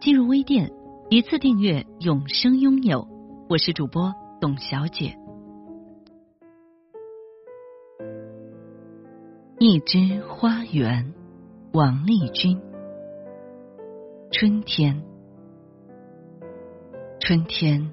[0.00, 0.72] 进入微店，
[1.10, 3.06] 一次订阅，永生拥有。
[3.50, 5.14] 我是主播董小姐。
[9.58, 11.12] 一枝花园，
[11.74, 12.58] 王丽君。
[14.32, 15.04] 春天，
[17.20, 17.92] 春天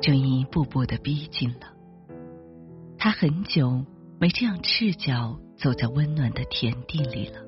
[0.00, 1.66] 正一步步的逼近了。
[2.96, 3.84] 他很久
[4.20, 7.40] 没这样赤脚走在温暖的田地里了。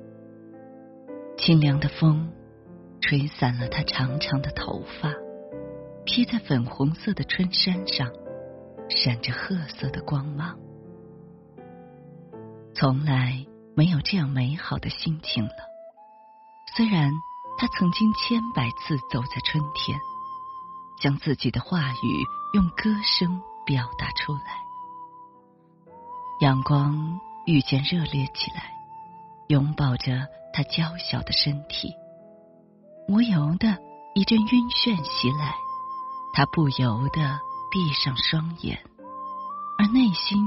[1.37, 2.29] 清凉的风。
[3.02, 5.12] 吹散了他长长的头发，
[6.06, 8.11] 披在粉红色的春衫上，
[8.89, 10.56] 闪着褐色的光芒。
[12.75, 13.44] 从来
[13.77, 15.53] 没有这样美好的心情了。
[16.75, 17.12] 虽然
[17.59, 19.98] 他曾经千百次走在春天，
[21.03, 24.62] 将自己的话语用歌声表达出来。
[26.41, 28.72] 阳光愈渐热烈起来，
[29.48, 31.92] 拥抱着他娇小的身体。
[33.08, 33.78] 无由的
[34.14, 35.55] 一阵晕眩袭来，
[36.33, 38.78] 他不由得闭上双眼，
[39.78, 40.39] 而内心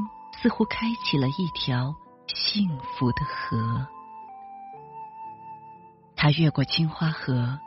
[0.41, 1.93] 似乎开启了一条
[2.27, 3.85] 幸福的河。
[6.15, 7.59] 他越过青花河，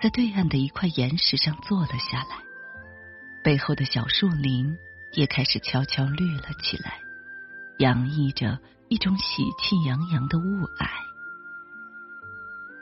[0.00, 2.36] 在对岸的一块岩石上坐了下来，
[3.42, 4.76] 背后的小树林
[5.12, 6.98] 也开始悄悄绿了起来，
[7.78, 10.42] 洋溢着一种喜气洋洋的雾
[10.78, 11.05] 霭。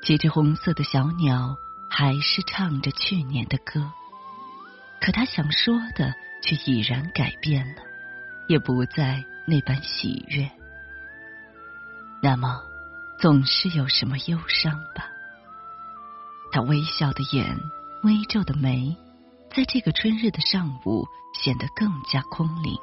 [0.05, 1.57] 几只红色的小鸟
[1.89, 3.91] 还是唱着去年的歌，
[5.01, 7.81] 可他想说的却已然改变了，
[8.47, 10.51] 也不再那般喜悦。
[12.23, 12.61] 那么，
[13.19, 15.07] 总是有什么忧伤吧？
[16.53, 17.59] 他微笑的眼，
[18.03, 18.95] 微皱的眉，
[19.57, 22.77] 在这个春日的上午显得更加空灵，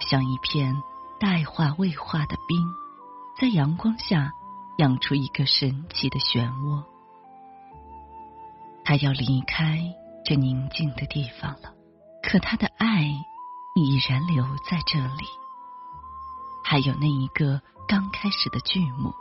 [0.00, 0.76] 像一片
[1.18, 2.70] 待化未化的冰，
[3.40, 4.30] 在阳光下。
[4.78, 6.84] 养出一个神奇的漩涡，
[8.84, 9.80] 他要离开
[10.24, 11.74] 这宁静的地方了。
[12.22, 13.02] 可他的爱
[13.74, 15.26] 已然留在这里，
[16.64, 19.12] 还有那一个刚开始的剧目，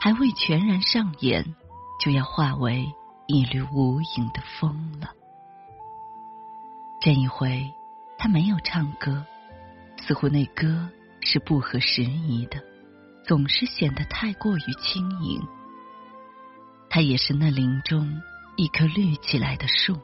[0.00, 1.54] 还未全然上演，
[2.00, 2.92] 就要化为
[3.28, 5.10] 一缕无影的风了。
[7.00, 7.72] 这一回，
[8.18, 9.24] 他没有唱歌，
[10.00, 10.88] 似乎那歌
[11.20, 12.71] 是不合时宜的。
[13.32, 15.42] 总是显得太过于轻盈。
[16.90, 18.20] 它也是那林中
[18.56, 19.98] 一棵绿起来的树，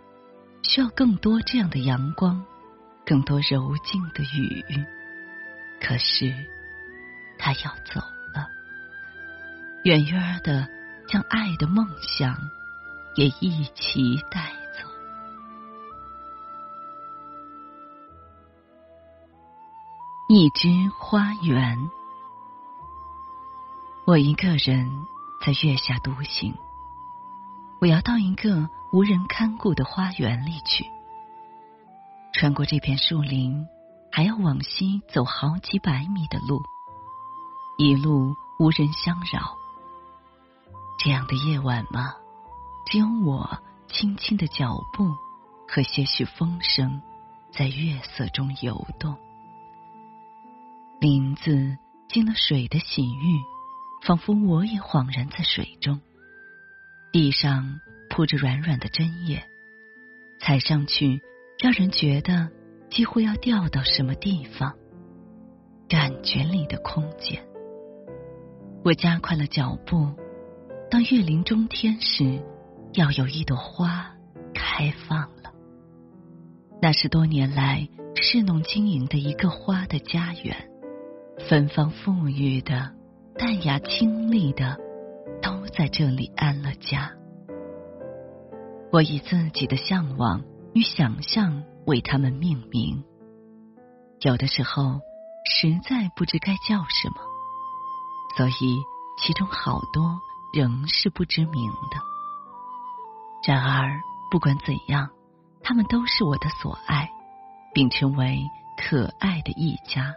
[0.63, 2.43] 需要更多这样的阳光，
[3.05, 4.65] 更多柔静的雨。
[5.79, 6.35] 可是，
[7.39, 8.01] 他要走
[8.33, 8.49] 了，
[9.85, 10.67] 远远的
[11.07, 12.35] 将爱的梦想
[13.15, 14.89] 也一起带走。
[20.31, 21.77] 一只花园。
[24.09, 25.07] 我一个人
[25.45, 26.55] 在月下独行，
[27.79, 30.87] 我要到一个无人看顾的花园里去。
[32.33, 33.67] 穿过这片树林，
[34.11, 36.63] 还要往西走好几百米的路，
[37.77, 39.59] 一路无人相扰。
[40.99, 42.15] 这样的夜晚吗？
[42.87, 43.59] 只有我
[43.89, 45.15] 轻轻的脚步
[45.69, 47.03] 和些许风声
[47.53, 49.15] 在月色中游动。
[50.99, 51.77] 林子
[52.09, 53.39] 进了水的洗浴。
[54.03, 56.01] 仿佛我也恍然在水中，
[57.13, 59.43] 地上铺着软软的针叶，
[60.41, 61.21] 踩上去
[61.59, 62.49] 让人觉得
[62.91, 64.75] 几乎要掉到什么地方。
[65.89, 67.43] 感觉里的空间，
[68.85, 70.15] 我加快了脚步。
[70.91, 72.43] 当月临中天时，
[72.95, 74.15] 要有一朵花
[74.55, 75.53] 开放了。
[76.81, 80.71] 那是多年来侍弄经营的一个花的家园，
[81.49, 82.98] 芬芳馥郁的。
[83.39, 84.77] 淡雅清丽的，
[85.41, 87.13] 都在这里安了家。
[88.91, 90.43] 我以自己的向往
[90.75, 93.05] 与想象为他们命名，
[94.23, 95.01] 有的时候
[95.49, 97.21] 实在不知该叫什么，
[98.37, 98.83] 所以
[99.23, 100.19] 其中好多
[100.53, 102.01] 仍是不知名的。
[103.47, 104.01] 然而
[104.33, 105.11] 不管怎样，
[105.63, 107.09] 他们都是我的所爱，
[107.73, 108.43] 并成为
[108.77, 110.13] 可爱的一家。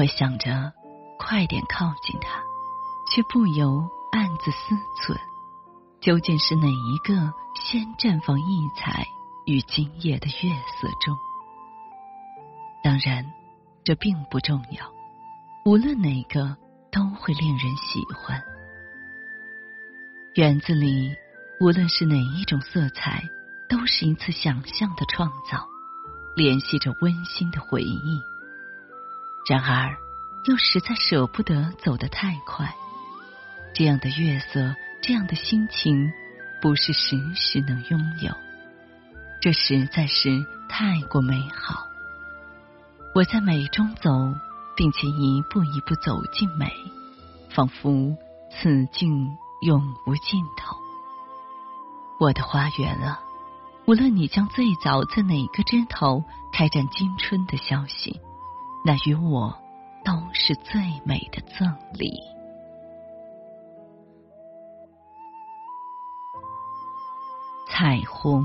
[0.00, 0.72] 我想着
[1.18, 2.42] 快点靠近他，
[3.12, 5.14] 却不由暗自思忖：
[6.00, 9.04] 究竟是哪一个先绽放异彩
[9.44, 11.14] 与今夜的月色中？
[12.82, 13.30] 当然，
[13.84, 14.90] 这并不重要。
[15.66, 16.56] 无论哪个，
[16.90, 18.42] 都会令人喜欢。
[20.34, 21.14] 园子里，
[21.60, 23.22] 无论是哪一种色彩，
[23.68, 25.68] 都是一次想象的创造，
[26.36, 28.29] 联系着温馨的回忆。
[29.46, 29.96] 然而，
[30.44, 32.74] 又实在舍不得走得太快。
[33.74, 36.12] 这样的月色，这样的心情，
[36.60, 38.32] 不是时时能拥有。
[39.40, 41.86] 这实在是太过美好。
[43.14, 44.10] 我在美中走，
[44.76, 46.72] 并且一步一步走进美，
[47.48, 48.16] 仿佛
[48.50, 50.76] 此境永无尽头。
[52.20, 53.20] 我的花园啊，
[53.86, 56.22] 无论你将最早在哪个枝头
[56.52, 58.20] 开展金春的消息，
[58.84, 59.56] 那与我
[60.04, 62.12] 都是最美的赠礼。
[67.70, 68.44] 彩虹。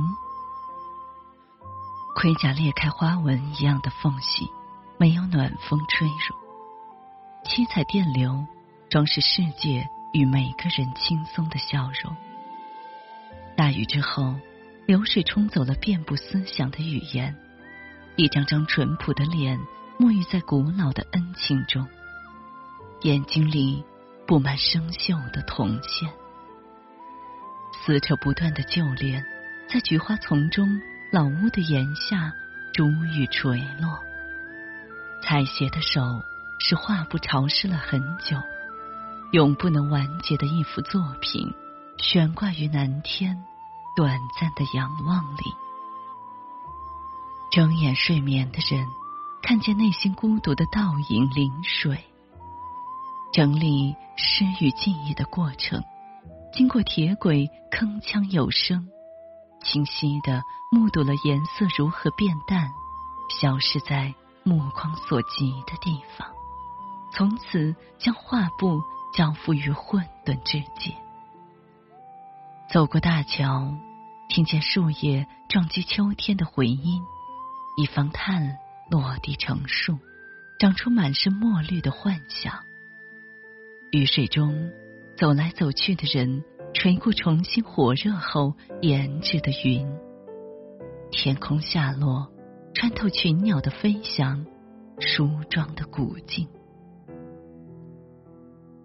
[2.16, 4.50] 盔甲裂开花纹一样的缝隙，
[4.98, 6.36] 没有暖风吹入。
[7.44, 8.46] 七彩电流
[8.90, 12.16] 装饰世界与每个人轻松的笑容。
[13.58, 14.34] 大雨之后，
[14.86, 17.36] 流水冲走了遍布思想的语言，
[18.16, 19.60] 一张张淳朴的脸
[19.98, 21.88] 沐浴在古老的恩情中，
[23.02, 23.84] 眼睛里
[24.28, 26.10] 布满生锈的铜线，
[27.74, 29.26] 撕扯不断的旧恋，
[29.70, 30.68] 在菊花丛中。
[31.12, 32.34] 老屋的檐下，
[32.74, 33.98] 珠玉垂落。
[35.22, 36.02] 采撷的手
[36.60, 38.36] 是画布潮湿了很久，
[39.32, 41.54] 永不能完结的一幅作品，
[41.98, 43.42] 悬挂于蓝天
[43.96, 45.44] 短暂的仰望里。
[47.52, 48.86] 睁眼睡眠的人，
[49.46, 52.04] 看见内心孤独的倒影临水。
[53.32, 55.84] 整理诗与记忆的过程，
[56.52, 58.90] 经过铁轨铿锵有声。
[59.64, 62.72] 清晰的目睹了颜色如何变淡，
[63.30, 66.28] 消失在目光所及的地方，
[67.14, 68.82] 从此将画布
[69.14, 70.92] 交付于混沌之界。
[72.68, 73.72] 走过大桥，
[74.28, 77.04] 听见树叶撞击秋天的回音，
[77.78, 78.58] 一方炭
[78.90, 79.98] 落地成树，
[80.60, 82.64] 长出满是墨绿的幻想。
[83.92, 84.72] 雨水中
[85.18, 86.44] 走来走去的人。
[86.78, 89.88] 吹过重新火热后研制的云，
[91.10, 92.30] 天空下落，
[92.74, 94.46] 穿透群鸟的飞翔，
[95.00, 96.50] 梳妆的古镜。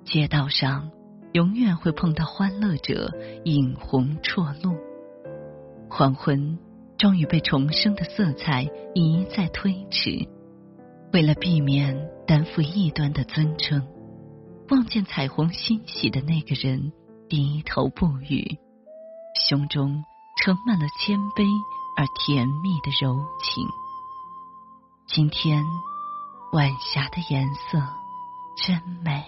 [0.04, 0.92] 街道上
[1.32, 3.12] 永远会碰到欢乐者，
[3.44, 4.78] 引红绰露。
[5.90, 6.56] 黄昏
[7.00, 10.28] 终于被重生的色彩一再推迟，
[11.14, 13.88] 为了避免担负异端的尊称，
[14.68, 16.92] 望见彩虹欣喜的那个人。
[17.26, 18.58] 低头不语，
[19.48, 20.02] 胸中
[20.42, 21.44] 盛满了谦卑
[21.96, 23.64] 而甜蜜的柔情。
[25.06, 25.64] 今天
[26.52, 27.78] 晚霞的颜色
[28.56, 29.24] 真美。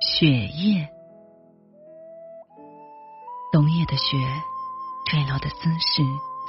[0.00, 0.90] 雪夜，
[3.50, 4.18] 冬夜的雪
[5.06, 6.02] 坠落的姿势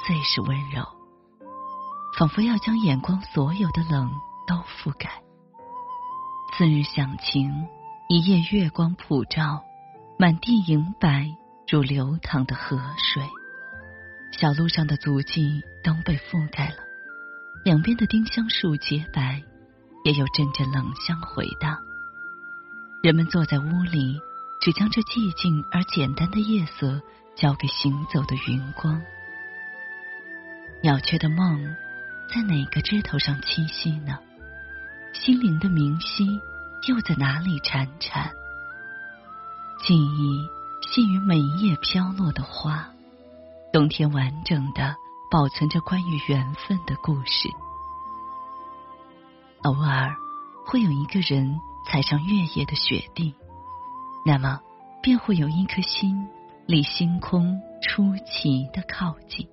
[0.06, 0.86] 最是温柔，
[2.18, 4.10] 仿佛要将眼光所有的冷
[4.46, 5.22] 都覆盖。
[6.52, 7.66] 次日响晴，
[8.10, 9.62] 一夜月光普照，
[10.18, 11.26] 满地银白
[11.70, 13.22] 如流淌的河水。
[14.38, 16.76] 小路上的足迹都被覆盖了，
[17.64, 19.42] 两边的丁香树洁白，
[20.04, 21.78] 也有阵阵冷香回荡。
[23.02, 24.20] 人们坐在屋里，
[24.60, 27.00] 只将这寂静而简单的夜色
[27.34, 29.00] 交给行走的云光。
[30.82, 31.76] 鸟雀的梦
[32.32, 34.18] 在哪个枝头上栖息呢？
[35.12, 36.26] 心灵的明晰。
[36.88, 38.30] 又在哪里潺潺？
[39.84, 40.48] 记忆
[40.88, 42.88] 系于每一叶飘落的花，
[43.70, 44.96] 冬天完整的
[45.30, 47.50] 保存着关于缘分的故事。
[49.64, 50.10] 偶尔
[50.64, 53.34] 会有一个人踩上月夜的雪地，
[54.24, 54.60] 那么
[55.02, 56.28] 便会有一颗心
[56.66, 59.48] 离星空出奇的靠近，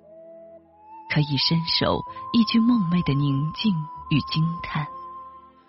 [1.13, 2.01] 可以伸手
[2.33, 3.73] 一句梦寐的宁静
[4.09, 4.87] 与惊叹，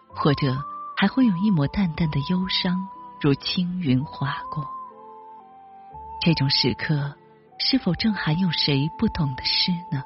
[0.09, 0.57] 或者。
[1.01, 2.89] 还会有一抹淡淡的忧伤，
[3.21, 4.67] 如轻云划过。
[6.21, 7.15] 这种时刻，
[7.61, 10.03] 是否正还有谁不懂的诗呢？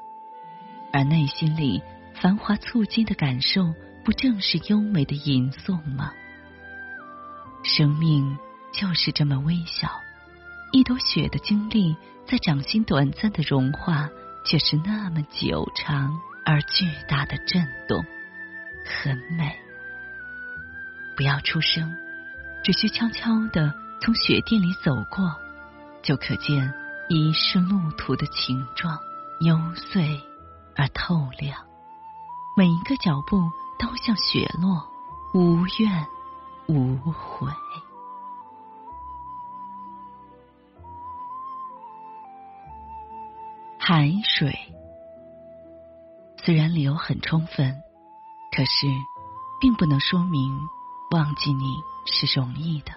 [0.91, 1.81] 而内心里
[2.13, 3.73] 繁华簇金的感受，
[4.05, 6.11] 不正是优美的吟诵吗？
[7.63, 8.37] 生命
[8.73, 9.87] 就是这么微小，
[10.71, 11.95] 一朵雪的经历，
[12.27, 14.09] 在掌心短暂的融化，
[14.43, 18.03] 却是那么久长而巨大的震动，
[18.85, 19.55] 很美。
[21.15, 21.95] 不要出声，
[22.63, 25.35] 只需悄悄的从雪地里走过，
[26.01, 26.73] 就可见
[27.09, 28.97] 遗失路途的情状，
[29.41, 30.19] 幽邃
[30.75, 31.63] 而透亮。
[32.57, 33.37] 每一个脚步
[33.77, 34.87] 都像雪落，
[35.35, 36.07] 无怨
[36.67, 37.47] 无悔。
[43.85, 44.57] 海水
[46.37, 47.81] 虽然理由很充分，
[48.55, 48.87] 可是
[49.59, 50.57] 并不能说明
[51.11, 51.65] 忘记你
[52.05, 52.93] 是容易的。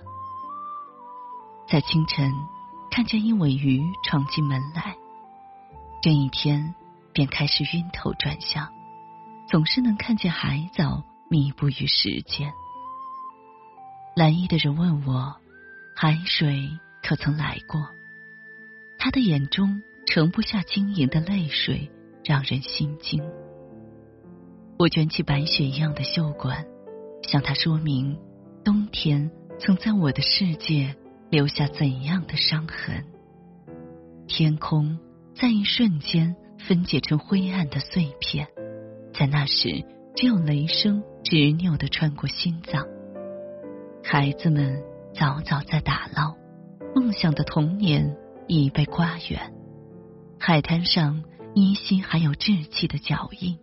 [1.67, 2.33] 在清晨
[2.89, 4.97] 看见一尾鱼闯进门来，
[6.03, 6.73] 这一天
[7.13, 8.73] 便开始晕头转向。
[9.49, 12.53] 总是能看见海藻弥补于时间。
[14.15, 15.35] 蓝衣的人问我，
[15.97, 16.71] 海水
[17.03, 17.89] 可曾来过？
[19.01, 19.83] 他的眼中。
[20.07, 21.91] 盛不下晶莹的泪水，
[22.25, 23.23] 让人心惊。
[24.79, 26.65] 我卷起白雪一样的袖管，
[27.23, 28.19] 向他说明
[28.65, 30.95] 冬天曾在我的世界
[31.29, 33.05] 留下怎样的伤痕。
[34.27, 34.99] 天空
[35.35, 36.35] 在一瞬间
[36.67, 38.47] 分解成灰暗的碎片，
[39.13, 39.85] 在那时，
[40.15, 42.87] 只有雷声执拗的穿过心脏。
[44.03, 44.83] 孩子们
[45.15, 46.37] 早早在打捞，
[46.95, 49.53] 梦想的童年已被刮远。
[50.39, 51.25] 海滩上
[51.55, 53.59] 依稀还有稚气的脚印，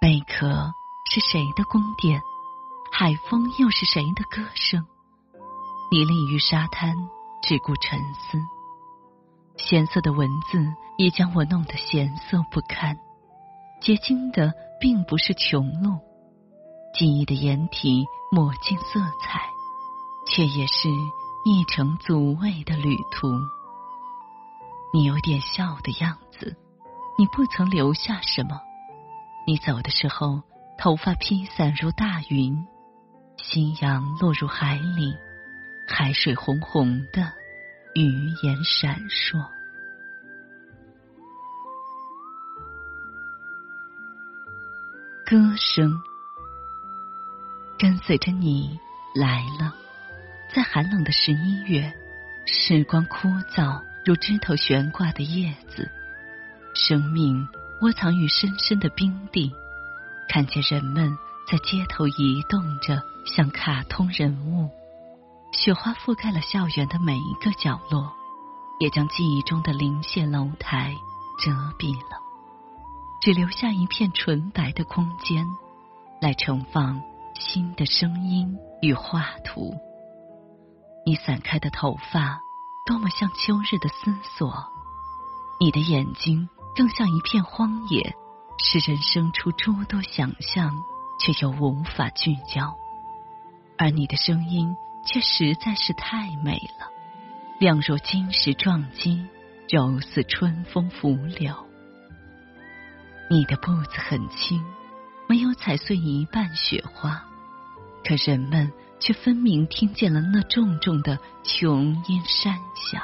[0.00, 0.72] 贝壳
[1.10, 2.20] 是谁的宫殿？
[2.92, 4.84] 海风又是谁的歌声？
[5.90, 6.94] 你立于沙滩，
[7.42, 8.38] 只顾沉思。
[9.56, 10.66] 咸涩的文字
[10.98, 12.96] 已将我弄得咸涩不堪。
[13.80, 15.98] 结晶的并不是琼露，
[16.92, 19.40] 记忆的掩体抹尽色彩，
[20.28, 20.88] 却也是
[21.44, 23.28] 一程足味的旅途。
[24.92, 26.56] 你有点笑的样子，
[27.18, 28.60] 你不曾留下什么。
[29.46, 30.42] 你走的时候，
[30.78, 32.66] 头发披散如大云，
[33.36, 35.14] 夕阳落入海里，
[35.86, 37.32] 海水红红的，
[37.94, 39.38] 鱼眼闪烁。
[45.26, 46.00] 歌声
[47.78, 48.80] 跟随着你
[49.14, 49.74] 来了，
[50.54, 51.92] 在寒冷的十一月，
[52.46, 53.86] 时光枯燥。
[54.08, 55.86] 如枝头悬挂的叶子，
[56.74, 57.46] 生命
[57.82, 59.52] 窝藏于深深的冰地。
[60.30, 61.14] 看见人们
[61.46, 64.70] 在街头移动着，像卡通人物。
[65.52, 68.10] 雪花覆盖了校园的每一个角落，
[68.80, 70.94] 也将记忆中的临县楼台
[71.44, 72.18] 遮蔽了，
[73.20, 75.44] 只留下一片纯白的空间，
[76.18, 76.98] 来盛放
[77.38, 79.78] 新的声音与画图。
[81.04, 82.40] 你散开的头发。
[82.88, 84.72] 多么像秋日的思索，
[85.60, 88.16] 你的眼睛更像一片荒野，
[88.64, 90.74] 使人生出诸多想象，
[91.20, 92.74] 却又无法聚焦。
[93.76, 96.88] 而你的声音却实在是太美了，
[97.60, 99.22] 亮若金石撞击，
[99.68, 101.54] 柔似春风拂柳。
[103.28, 104.64] 你的步子很轻，
[105.28, 107.22] 没有踩碎一半雪花，
[108.02, 108.72] 可人们。
[109.00, 113.02] 却分明听见了那重重的琼音山响。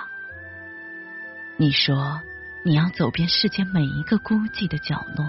[1.56, 2.20] 你说
[2.64, 5.24] 你要走遍世间每一个孤寂的角落，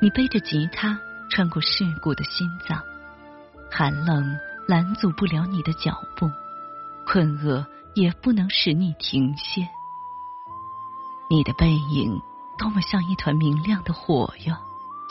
[0.00, 0.98] 你背着吉他
[1.30, 2.82] 穿过世故的心脏，
[3.70, 6.30] 寒冷拦阻不了你的脚步，
[7.06, 9.68] 困厄也不能使你停歇。
[11.28, 12.20] 你的背影
[12.58, 14.56] 多么像一团明亮的火哟，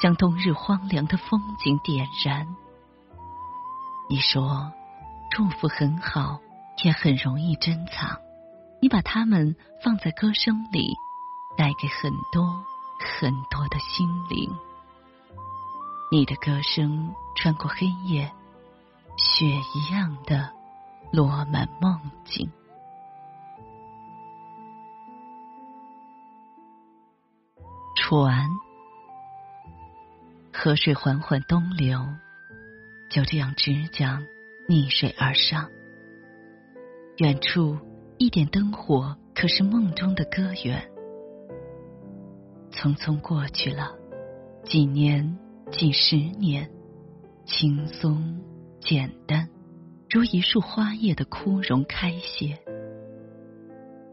[0.01, 2.47] 将冬日荒凉的风景点燃。
[4.11, 4.73] 你说，
[5.29, 6.39] 祝福很好，
[6.83, 8.19] 也很容易珍藏。
[8.81, 10.95] 你把它们放在歌声里，
[11.55, 12.43] 带给很多
[13.21, 14.51] 很多的心灵。
[16.11, 18.31] 你的歌声穿过黑夜，
[19.15, 20.49] 雪一样的
[21.11, 22.51] 落满梦境。
[27.95, 28.49] 船，
[30.51, 32.03] 河水缓缓东流。
[33.09, 34.25] 就这样直讲，
[34.67, 35.69] 逆水而上。
[37.17, 37.77] 远处
[38.17, 40.89] 一点灯火，可是梦中的歌园。
[42.71, 43.95] 匆匆过去了
[44.63, 45.37] 几年、
[45.71, 46.69] 几十年，
[47.45, 48.39] 轻松
[48.79, 49.49] 简单，
[50.09, 52.57] 如一束花叶的枯荣开谢。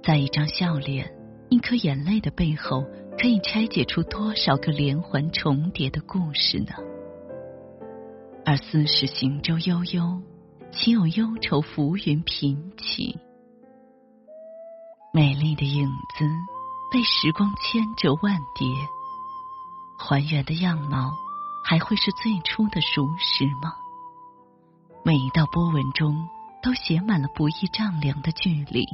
[0.02, 1.12] 在一张笑脸、
[1.50, 2.84] 一颗眼泪的背后，
[3.20, 6.72] 可以拆解出多少个连环重叠的故事呢？
[8.46, 10.22] 而似是行舟悠悠，
[10.70, 13.18] 岂有忧愁浮云频起？
[15.12, 16.24] 美丽的影子
[16.88, 18.68] 被时光千折万叠，
[19.98, 21.10] 还原的样貌
[21.64, 23.74] 还会是最初的熟识吗？
[25.04, 26.28] 每一道波纹中
[26.62, 28.86] 都写满了不易丈量的距离，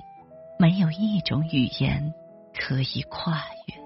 [0.59, 2.14] 没有一种语言
[2.59, 3.35] 可以跨
[3.66, 3.82] 越。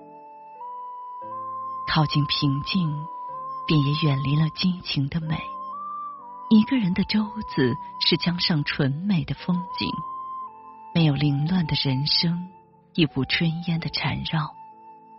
[1.88, 2.88] 靠近平静，
[3.66, 5.36] 便也远离了激情的美。
[6.48, 7.24] 一个人的舟
[7.54, 9.90] 子是江上纯美的风景，
[10.94, 12.48] 没有凌乱的人生，
[12.94, 14.54] 亦无炊烟的缠绕，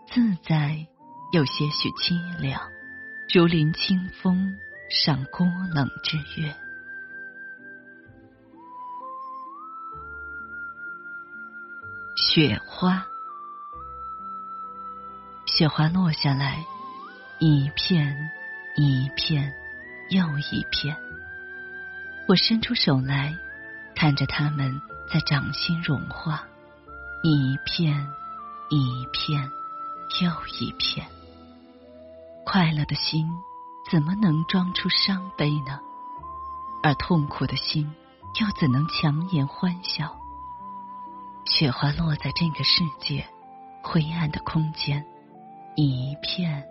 [0.07, 0.87] 自在
[1.33, 2.61] 有些许凄凉，
[3.33, 4.57] 如临清风
[4.89, 5.43] 赏孤
[5.73, 6.55] 冷之月。
[12.15, 13.05] 雪花，
[15.45, 16.65] 雪花落下来，
[17.39, 18.31] 一片
[18.77, 19.53] 一片
[20.09, 20.95] 又一片。
[22.27, 23.33] 我伸出手来，
[23.95, 26.43] 看着它们在掌心融化，
[27.23, 28.05] 一片
[28.69, 29.49] 一片
[30.21, 30.29] 又
[30.59, 31.07] 一片。
[32.45, 33.25] 快乐的心
[33.89, 35.79] 怎么能装出伤悲呢？
[36.83, 37.89] 而痛苦的心
[38.41, 40.17] 又怎能强颜欢笑？
[41.45, 43.25] 雪花落在这个世界
[43.81, 45.05] 灰暗的空间，
[45.77, 46.67] 一片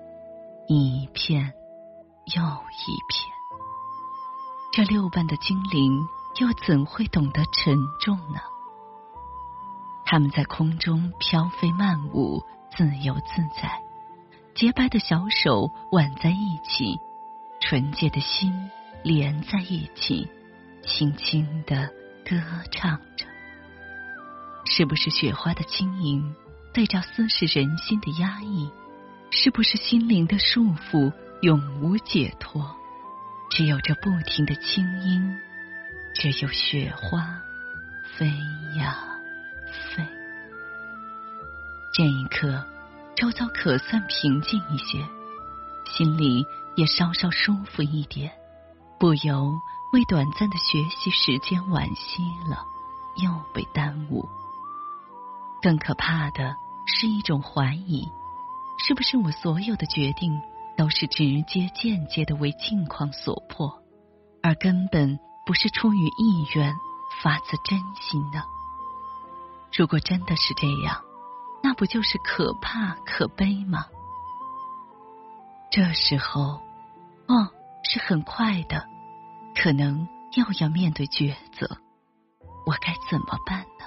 [0.68, 1.54] 一片
[2.34, 3.35] 又一片。
[4.76, 6.06] 这六瓣的精灵
[6.38, 8.38] 又怎会懂得沉重呢？
[10.04, 12.44] 他们在空中飘飞漫舞，
[12.76, 13.80] 自由自在，
[14.54, 17.00] 洁白的小手挽在一起，
[17.58, 18.52] 纯洁的心
[19.02, 20.28] 连在一起，
[20.82, 21.86] 轻轻的
[22.22, 22.36] 歌
[22.70, 23.24] 唱着。
[24.66, 26.36] 是不是雪花的轻盈
[26.74, 28.70] 对照撕噬人心的压抑？
[29.30, 32.76] 是不是心灵的束缚永无解脱？
[33.50, 35.38] 只有这不停的轻音，
[36.14, 37.40] 只有雪花
[38.16, 38.28] 飞
[38.76, 38.98] 呀
[39.94, 40.06] 飞。
[41.94, 42.62] 这一刻，
[43.16, 45.02] 周遭可算平静一些，
[45.86, 46.44] 心里
[46.76, 48.30] 也稍稍舒服一点，
[48.98, 49.54] 不由
[49.92, 52.62] 为短暂的学习时间惋惜了，
[53.22, 54.28] 又被耽误。
[55.62, 56.54] 更可怕的
[56.86, 58.06] 是一种怀疑：
[58.86, 60.38] 是不是我所有的决定
[60.76, 63.82] 都是直接、间接的为境况所迫，
[64.42, 66.74] 而根本不是出于意愿、
[67.22, 68.42] 发自真心的？
[69.76, 71.02] 如果真的是这样，
[71.62, 73.86] 那不就是可怕、可悲吗？
[75.70, 76.60] 这时候，
[77.26, 77.50] 哦，
[77.82, 78.86] 是很快的，
[79.54, 81.78] 可能又要面对抉择，
[82.66, 83.86] 我该怎么办呢？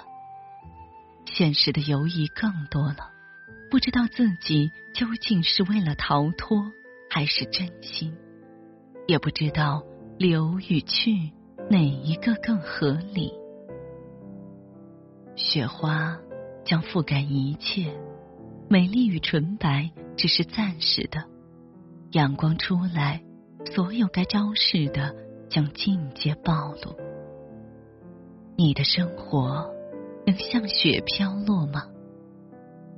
[1.26, 3.10] 现实的犹疑更多了，
[3.70, 6.72] 不知道自己究竟是为了逃脱
[7.10, 8.16] 还是真心，
[9.06, 9.82] 也不知道
[10.16, 11.32] 留与去
[11.68, 13.32] 哪一个更合理。
[15.34, 16.16] 雪花
[16.64, 17.92] 将覆盖一切，
[18.68, 21.24] 美丽与纯白只是暂时的。
[22.12, 23.22] 阳光出来，
[23.72, 25.14] 所有该昭示的
[25.48, 26.96] 将尽皆暴露。
[28.56, 29.68] 你的生活。
[30.26, 31.88] 能像雪飘落吗？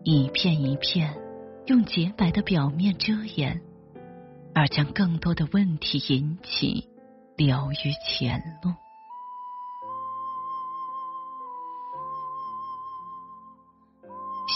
[0.03, 1.16] 一片一片，
[1.66, 3.62] 用洁白的表面遮掩，
[4.55, 6.88] 而将更多的问题引起，
[7.37, 8.73] 流于前路。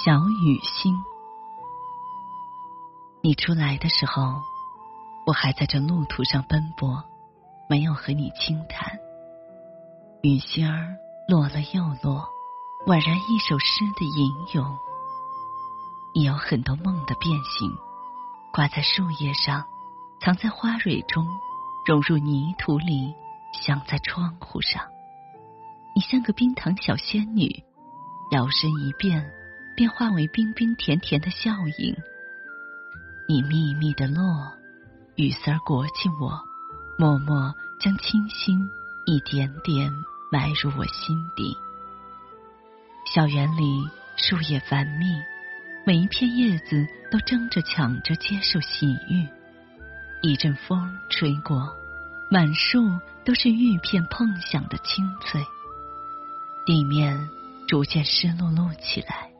[0.04, 0.94] 小雨心，
[3.22, 4.40] 你出来的时候，
[5.26, 7.02] 我还在这路途上奔波，
[7.68, 8.98] 没有和你轻谈。
[10.22, 10.96] 雨星儿
[11.28, 12.28] 落了又落。
[12.86, 14.78] 宛然一首诗的吟咏，
[16.14, 17.68] 你有很多梦的变形，
[18.52, 19.64] 挂在树叶上，
[20.20, 21.26] 藏在花蕊中，
[21.86, 23.14] 融入泥土里，
[23.52, 24.82] 镶在窗户上。
[25.94, 27.64] 你像个冰糖小仙女，
[28.32, 29.24] 摇身一变，
[29.76, 31.96] 便化为冰冰甜甜的笑影。
[33.28, 34.52] 你密密的落，
[35.16, 36.40] 雨丝儿裹起我，
[36.98, 38.58] 默默将清新
[39.06, 39.90] 一点点
[40.32, 41.56] 埋入我心底。
[43.14, 45.06] 校园里树叶繁密，
[45.86, 49.35] 每一片叶子都争着抢着接受喜悦。
[50.22, 51.72] 一阵风吹过，
[52.30, 52.80] 满树
[53.24, 55.44] 都是玉片碰响的清脆。
[56.66, 57.28] 地面
[57.68, 59.30] 逐渐湿漉漉起来，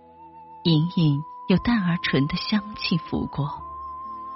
[0.64, 3.50] 隐隐有淡而纯的香气拂过，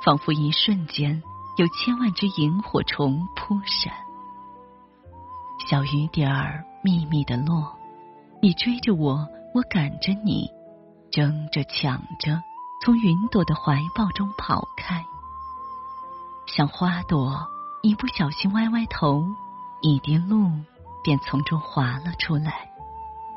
[0.04, 1.22] 仿佛一瞬间
[1.56, 3.92] 有千万只萤火虫扑闪。
[5.68, 7.76] 小雨点儿密密的落。
[8.42, 10.48] 你追着我，我赶着你，
[11.12, 12.42] 争着抢着，
[12.82, 15.04] 从云朵的怀抱中跑开。
[16.54, 17.46] 像花朵，
[17.80, 19.24] 一不小心歪歪头，
[19.82, 20.50] 一滴露
[21.04, 22.68] 便从中滑了出来，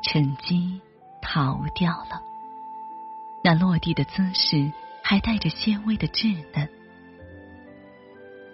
[0.02, 0.80] 趁机
[1.22, 2.20] 逃掉了。
[3.42, 4.72] 那落地的姿势
[5.02, 6.68] 还带着些微的稚嫩。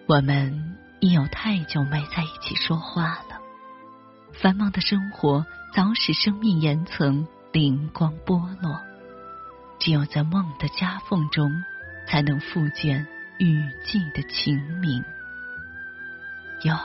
[0.06, 3.40] 我们已有太久没在一起说话了。
[4.42, 8.78] 繁忙的生活早使生命岩层灵光剥落，
[9.78, 11.50] 只有在梦的夹缝中，
[12.06, 13.06] 才能复见
[13.40, 15.02] 雨季的晴明。
[16.64, 16.76] 哟，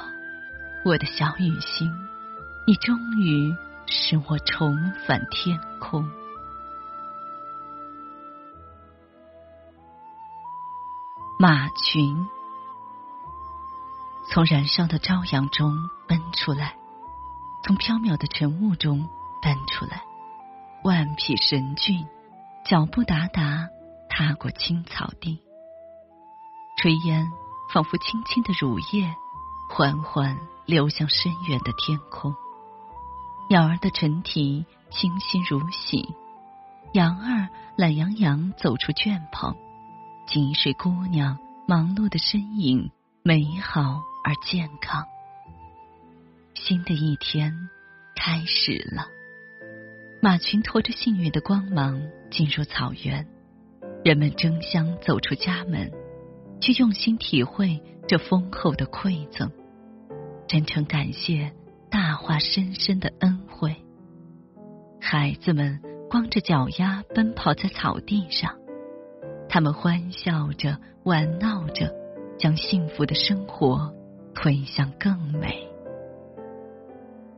[0.86, 1.94] 我的小雨星，
[2.66, 3.54] 你终于
[3.88, 4.74] 使我重
[5.06, 6.10] 返天空。
[11.38, 12.26] 马群
[14.30, 15.76] 从燃烧的朝阳中
[16.08, 16.78] 奔出来。
[17.66, 19.10] 从缥缈的晨雾中
[19.42, 20.04] 奔出来，
[20.84, 22.08] 万匹神骏，
[22.64, 23.68] 脚步达达
[24.08, 25.42] 踏过青草地，
[26.86, 27.34] 炊烟
[27.74, 29.12] 仿佛轻轻的乳液，
[29.68, 32.36] 缓缓流向深远的天空。
[33.50, 36.14] 鸟儿的晨啼清新如洗，
[36.94, 39.56] 羊儿懒洋洋走出圈棚，
[40.28, 42.92] 井水姑娘忙碌的身影
[43.24, 45.04] 美好而健康。
[46.54, 47.68] 新的一天
[48.16, 49.08] 开始了，
[50.22, 53.28] 马群拖着幸运的光芒进入草原，
[54.04, 55.92] 人们争相走出家门，
[56.62, 59.52] 去用心体会这丰厚的馈赠，
[60.48, 61.52] 真诚感谢
[61.90, 63.76] 大化深深的恩惠。
[65.00, 68.56] 孩子们光着脚丫奔跑在草地上，
[69.48, 71.94] 他们欢笑着玩闹着，
[72.40, 73.94] 将幸福的生活
[74.34, 75.68] 推向更美。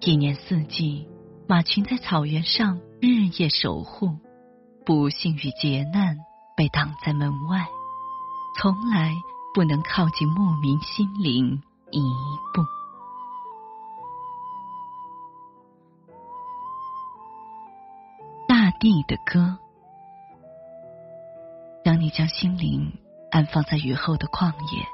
[0.01, 1.07] 一年四季，
[1.47, 4.15] 马群在草原上日夜守护，
[4.85, 6.17] 不幸与劫难
[6.55, 7.67] 被挡在门外，
[8.59, 9.13] 从来
[9.53, 12.01] 不能靠近牧民心灵一
[12.55, 12.63] 步。
[18.47, 19.59] 大地的歌，
[21.83, 22.91] 当你将心灵
[23.29, 24.87] 安放在雨后的旷野，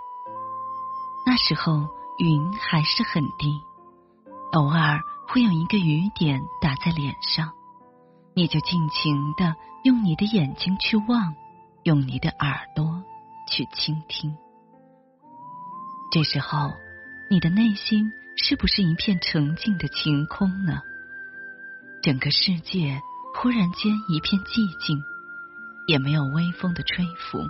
[1.25, 1.87] 那时候
[2.19, 3.61] 云还是很低。
[4.51, 4.99] 偶尔
[5.29, 7.53] 会有一个雨点打在脸上，
[8.35, 11.33] 你就尽情的用你的眼睛去望，
[11.83, 13.01] 用你的耳朵
[13.53, 14.35] 去倾听。
[16.11, 16.73] 这时候，
[17.29, 20.81] 你的内心是不是一片澄净的晴空呢？
[22.01, 22.99] 整个世界
[23.35, 25.03] 忽然间一片寂静，
[25.87, 27.47] 也没有微风的吹拂，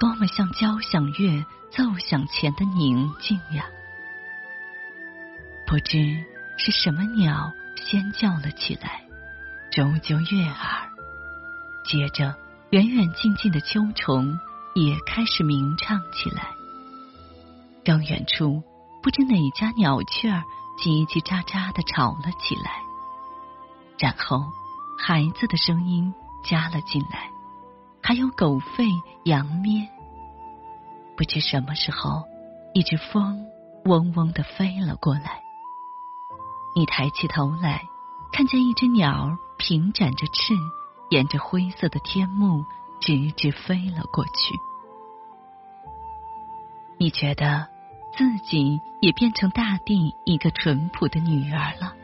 [0.00, 3.64] 多么像交响乐奏响前的宁静呀！
[5.68, 6.24] 不知
[6.56, 9.04] 是什么鸟先叫了起来，
[9.70, 10.90] 周啾悦耳。
[11.84, 12.34] 接着，
[12.70, 14.38] 远远近近的秋虫
[14.78, 16.48] 也开始鸣唱起来。
[17.84, 18.62] 更远处，
[19.02, 20.44] 不知哪家鸟雀儿
[20.78, 22.82] 叽叽喳喳的吵了起来。
[23.98, 24.44] 然后，
[24.98, 26.14] 孩子的声音
[26.44, 27.30] 加了进来，
[28.02, 28.88] 还有狗吠、
[29.24, 29.88] 羊咩。
[31.16, 32.22] 不知什么时候，
[32.74, 33.44] 一只风
[33.86, 35.40] 嗡嗡的飞了过来。
[36.76, 37.82] 你抬起头来，
[38.32, 40.54] 看见一只鸟平展着翅，
[41.10, 42.64] 沿着灰色的天幕
[43.00, 44.54] 直直飞了过去。
[46.98, 47.68] 你觉得
[48.16, 51.94] 自己也变成大地一个淳朴的女儿了，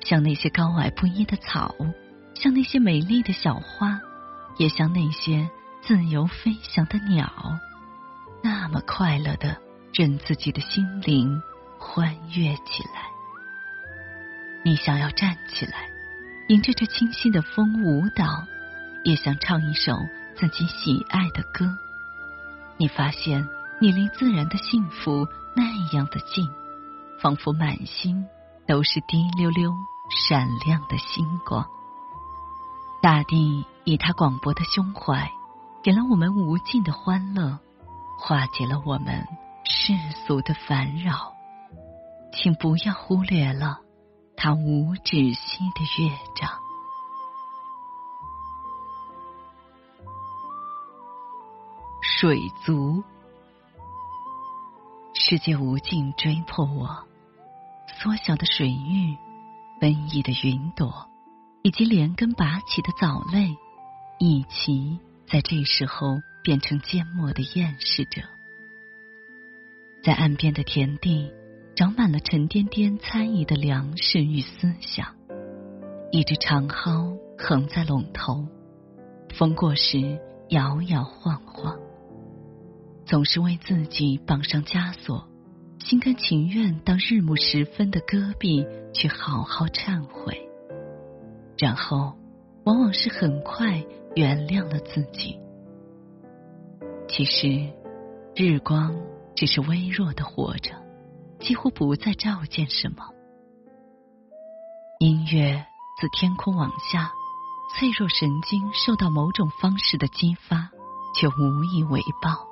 [0.00, 1.74] 像那些高矮不一的草，
[2.34, 4.00] 像那些美丽的小花，
[4.58, 5.48] 也像那些
[5.82, 7.32] 自由飞翔的鸟，
[8.42, 9.56] 那么快乐的
[9.94, 11.42] 任自己的心灵
[11.78, 13.08] 欢悦起来。
[14.62, 15.88] 你想要站起来，
[16.48, 18.44] 迎着这清新的风舞蹈，
[19.02, 19.96] 也想唱一首
[20.36, 21.78] 自己喜爱的歌。
[22.76, 23.46] 你发现
[23.80, 25.64] 你离自然的幸福那
[25.96, 26.48] 样的近，
[27.20, 28.24] 仿佛满心
[28.66, 29.72] 都是滴溜溜
[30.10, 31.66] 闪亮的星光。
[33.02, 35.30] 大地以它广博的胸怀，
[35.82, 37.58] 给了我们无尽的欢乐，
[38.18, 39.26] 化解了我们
[39.64, 39.92] 世
[40.26, 41.34] 俗的烦扰。
[42.32, 43.80] 请不要忽略了。
[44.36, 46.50] 它无止息的乐章，
[52.02, 53.04] 水族，
[55.26, 57.06] 世界无尽追迫我，
[57.98, 59.16] 缩小的水域，
[59.80, 61.08] 奔逸的云朵，
[61.62, 63.56] 以及连根拔起的藻类，
[64.18, 68.20] 一起在这时候变成缄默的厌世者，
[70.02, 71.32] 在岸边的田地。
[71.74, 75.16] 长满了沉甸甸参与的粮食与思想，
[76.12, 78.46] 一只长蒿横在垄头，
[79.34, 81.76] 风过时摇摇晃晃，
[83.06, 85.28] 总是为自己绑上枷锁，
[85.78, 90.48] 心甘情愿到日暮时分的戈壁去好好忏悔，
[91.58, 92.14] 然后
[92.64, 93.84] 往往是很快
[94.16, 95.38] 原谅了自己。
[97.08, 97.70] 其实，
[98.34, 98.94] 日光
[99.36, 100.82] 只是微弱的活着。
[101.40, 103.04] 几乎不再照见什么，
[104.98, 105.62] 音乐
[106.00, 107.12] 自天空往下，
[107.76, 110.70] 脆弱神经受到某种方式的激发，
[111.14, 112.48] 却无以为报，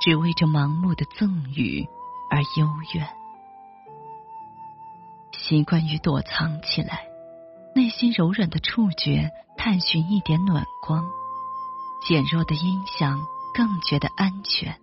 [0.00, 1.88] 只为这盲目的赠予
[2.30, 3.08] 而幽怨。
[5.32, 7.06] 习惯于躲藏起来，
[7.74, 11.04] 内心柔软的触觉探寻一点暖光，
[12.06, 13.20] 减弱的音响
[13.54, 14.78] 更觉得安全。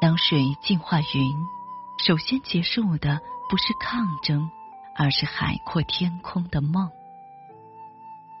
[0.00, 1.36] 当水净化云，
[1.98, 4.50] 首先结束的不是抗争。
[4.96, 6.88] 而是海阔天空的梦，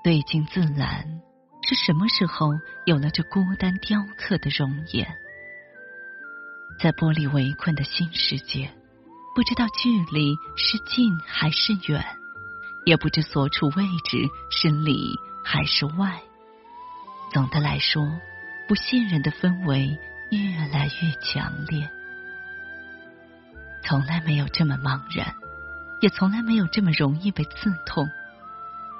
[0.04, 1.20] 对镜自揽。
[1.62, 2.50] 是什么时候
[2.86, 5.04] 有了这孤单雕刻的容颜？
[6.78, 8.70] 在玻璃围困的新世界，
[9.34, 12.04] 不知道距离是近还是远，
[12.84, 16.20] 也不知所处位置是里还是外。
[17.32, 18.02] 总的来说，
[18.68, 19.98] 不信任的氛围
[20.30, 21.88] 越来越强烈。
[23.82, 25.34] 从来没有这么茫然。
[26.00, 28.06] 也从来没有这么容易被刺痛。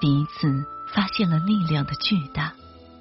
[0.00, 2.54] 第一次发现了力量的巨大，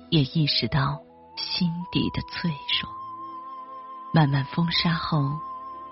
[0.09, 0.99] 也意识到
[1.37, 3.02] 心底的脆弱。
[4.15, 5.39] 漫漫风沙后，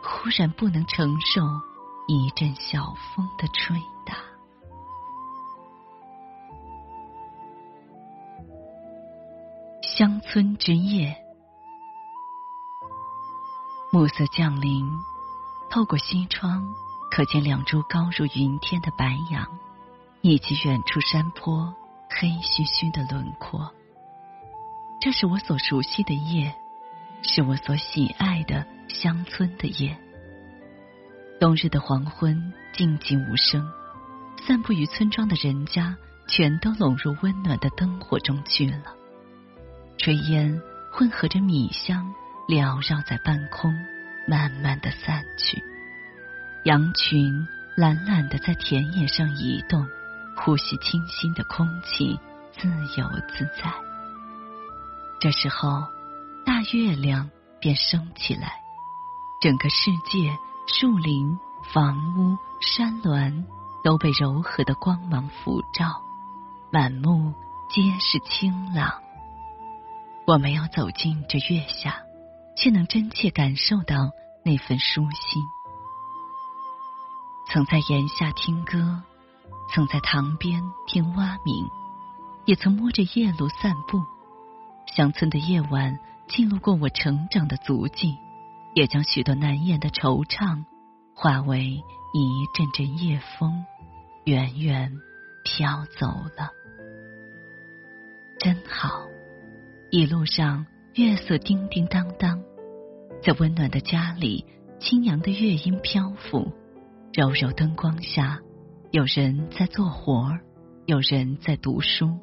[0.04, 1.42] 忽然不能承受
[2.08, 4.16] 一阵小风的吹打。
[9.82, 11.18] 乡村之夜，
[13.92, 14.88] 暮色降临，
[15.72, 16.64] 透过西窗。
[17.10, 19.46] 可见两株高如云天的白杨，
[20.22, 21.76] 以及远处山坡
[22.10, 23.70] 黑黢黢的轮廓。
[25.02, 26.56] 这是我所熟悉的夜，
[27.24, 29.98] 是我所喜爱的乡村的夜。
[31.40, 33.68] 冬日的黄昏静寂无声，
[34.46, 38.94] 散布于村庄的人家全都拢入温暖的灯火中去了。
[39.98, 42.14] 炊烟混合着米香，
[42.48, 43.74] 缭绕在半空，
[44.28, 45.64] 慢慢的散去。
[46.66, 49.88] 羊群懒懒的在田野上移动，
[50.38, 52.20] 呼吸清新的空气，
[52.58, 53.74] 自由自在。
[55.20, 55.88] 这时候，
[56.46, 58.62] 大月亮便升起来，
[59.40, 61.38] 整个世界、树林、
[61.74, 63.46] 房屋、山峦
[63.84, 66.02] 都被柔和的光芒抚照，
[66.72, 67.34] 满目
[67.70, 68.92] 皆是清朗。
[70.26, 72.02] 我没有走进这月下，
[72.56, 74.12] 却能真切感受到
[74.44, 75.44] 那份舒心。
[77.48, 79.02] 曾在檐下听歌，
[79.74, 81.68] 曾在塘边听蛙鸣，
[82.46, 84.02] 也曾摸着夜路散步。
[84.96, 85.98] 乡村的夜晚
[86.34, 88.16] 记录过我成长的足迹，
[88.74, 90.64] 也将许多难言的惆怅
[91.14, 93.66] 化为一阵阵夜风，
[94.24, 94.94] 远远
[95.44, 96.52] 飘走了。
[98.40, 99.02] 真好，
[99.90, 100.66] 一路上
[100.96, 102.42] 月色叮叮当当，
[103.22, 104.46] 在温暖的家里，
[104.80, 106.50] 清扬的乐音漂浮。
[107.12, 108.40] 柔柔灯光下，
[108.92, 110.40] 有人在做活儿，
[110.86, 112.18] 有人在读书，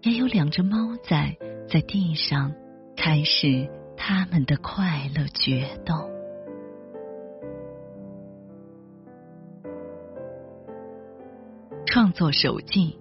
[0.00, 1.36] 也有两只猫仔
[1.68, 2.50] 在地上
[2.96, 5.94] 开始他们的快乐决斗。
[11.86, 12.98] 创作手记：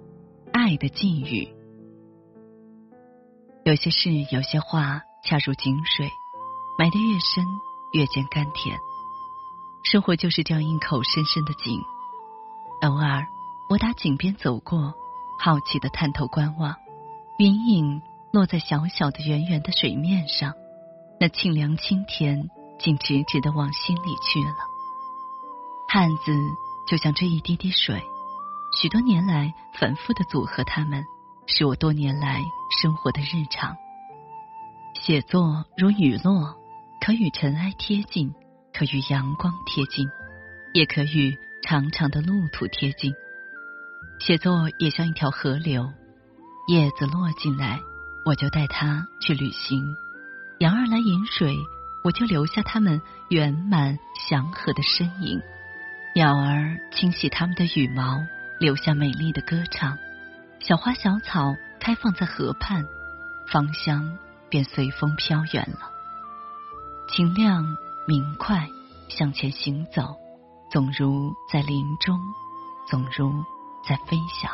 [0.52, 1.48] 爱的寄语。
[3.64, 6.10] 有些事，有些话，恰如井水，
[6.78, 7.44] 埋得越深，
[7.94, 8.78] 越见甘甜。
[9.84, 11.80] 生活就是这样一口深深的井，
[12.82, 13.26] 偶尔
[13.70, 14.94] 我打井边走过，
[15.40, 16.76] 好奇的探头观望，
[17.40, 18.02] 云影
[18.34, 20.56] 落在小小的圆圆的水面上，
[21.20, 24.56] 那清凉清甜，竟直直的往心里去了。
[25.88, 26.34] 汉字
[26.90, 28.02] 就像这一滴滴水，
[28.82, 31.06] 许多年来反复的组合，它们
[31.46, 32.42] 是我多年来
[32.82, 33.78] 生活的日常。
[35.00, 36.58] 写作如雨落，
[37.00, 38.34] 可与尘埃贴近。
[38.76, 40.08] 可与阳光贴近，
[40.74, 43.14] 也可与长长的路途贴近。
[44.20, 45.88] 写作也像一条河流，
[46.68, 47.80] 叶子落进来，
[48.26, 49.96] 我就带它去旅行；
[50.60, 51.58] 羊儿来饮水，
[52.04, 53.98] 我就留下它们圆满
[54.30, 55.40] 祥和的身影；
[56.16, 58.20] 鸟儿清洗它们的羽毛，
[58.60, 59.98] 留下美丽的歌唱；
[60.60, 62.86] 小花小草开放在河畔，
[63.48, 64.18] 芳香
[64.50, 65.92] 便随风飘远了。
[67.10, 67.64] 晴亮。
[68.06, 68.68] 明快
[69.08, 70.18] 向前行走，
[70.70, 72.20] 总如在林中，
[72.86, 73.32] 总如
[73.88, 74.52] 在飞翔。